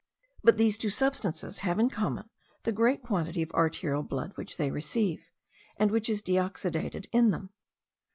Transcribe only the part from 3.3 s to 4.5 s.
of arterial blood